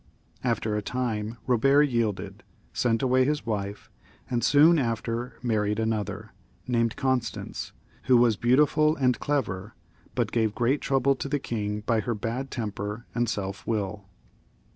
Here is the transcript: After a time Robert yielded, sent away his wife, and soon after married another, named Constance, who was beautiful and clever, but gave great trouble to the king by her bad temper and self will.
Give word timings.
After 0.43 0.75
a 0.75 0.81
time 0.81 1.37
Robert 1.45 1.83
yielded, 1.83 2.41
sent 2.73 3.03
away 3.03 3.23
his 3.23 3.45
wife, 3.45 3.91
and 4.31 4.43
soon 4.43 4.79
after 4.79 5.35
married 5.43 5.77
another, 5.79 6.31
named 6.65 6.95
Constance, 6.95 7.71
who 8.05 8.17
was 8.17 8.35
beautiful 8.35 8.95
and 8.95 9.19
clever, 9.19 9.75
but 10.15 10.31
gave 10.31 10.55
great 10.55 10.81
trouble 10.81 11.13
to 11.17 11.29
the 11.29 11.37
king 11.37 11.81
by 11.81 11.99
her 11.99 12.15
bad 12.15 12.49
temper 12.49 13.05
and 13.13 13.29
self 13.29 13.67
will. 13.67 14.05